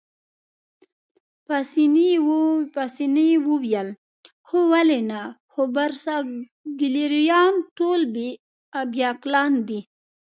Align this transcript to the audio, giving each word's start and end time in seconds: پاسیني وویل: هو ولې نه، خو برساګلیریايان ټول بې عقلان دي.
پاسیني 2.77 3.31
وویل: 3.47 3.89
هو 4.47 4.59
ولې 4.71 4.99
نه، 5.09 5.21
خو 5.51 5.61
برساګلیریايان 5.75 7.53
ټول 7.77 8.01
بې 8.13 8.29
عقلان 9.11 9.53
دي. 9.67 9.79